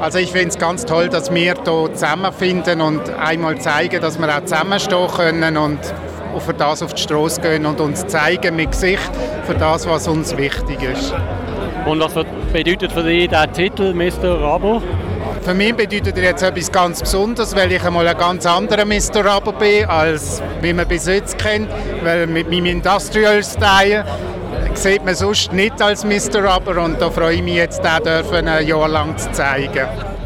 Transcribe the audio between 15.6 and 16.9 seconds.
bedeutet er jetzt etwas